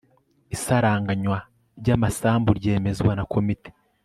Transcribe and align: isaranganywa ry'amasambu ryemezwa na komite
isaranganywa 0.55 1.39
ry'amasambu 1.79 2.49
ryemezwa 2.59 3.11
na 3.17 3.23
komite 3.33 3.69